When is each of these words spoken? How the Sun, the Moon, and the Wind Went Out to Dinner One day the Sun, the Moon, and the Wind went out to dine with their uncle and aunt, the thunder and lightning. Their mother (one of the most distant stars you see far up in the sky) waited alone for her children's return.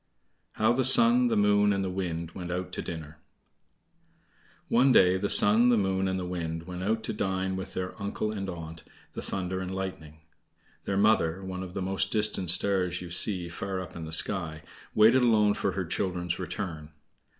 How 0.53 0.73
the 0.73 0.83
Sun, 0.83 1.27
the 1.27 1.37
Moon, 1.37 1.71
and 1.71 1.83
the 1.83 1.91
Wind 1.91 2.31
Went 2.31 2.49
Out 2.49 2.71
to 2.71 2.81
Dinner 2.81 3.19
One 4.67 4.91
day 4.91 5.15
the 5.17 5.29
Sun, 5.29 5.69
the 5.69 5.77
Moon, 5.77 6.07
and 6.07 6.19
the 6.19 6.25
Wind 6.25 6.63
went 6.63 6.81
out 6.81 7.03
to 7.03 7.13
dine 7.13 7.55
with 7.55 7.75
their 7.75 7.93
uncle 8.01 8.31
and 8.31 8.49
aunt, 8.49 8.83
the 9.11 9.21
thunder 9.21 9.59
and 9.59 9.75
lightning. 9.75 10.21
Their 10.85 10.97
mother 10.97 11.43
(one 11.43 11.61
of 11.61 11.75
the 11.75 11.83
most 11.83 12.11
distant 12.11 12.49
stars 12.49 13.03
you 13.03 13.11
see 13.11 13.47
far 13.47 13.79
up 13.79 13.95
in 13.95 14.05
the 14.05 14.11
sky) 14.11 14.63
waited 14.95 15.21
alone 15.21 15.53
for 15.53 15.73
her 15.73 15.85
children's 15.85 16.39
return. 16.39 16.89